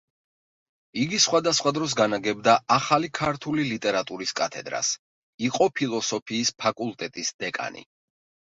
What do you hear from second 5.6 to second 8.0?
ფილოსოფიის ფაკულტეტის დეკანი.